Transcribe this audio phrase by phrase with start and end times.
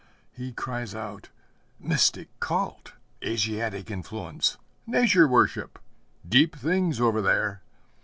[0.31, 1.29] He cries out,
[1.79, 5.77] 'Mystic cult, Asiatic influence, Nature worship,
[6.27, 7.61] deep things over there!'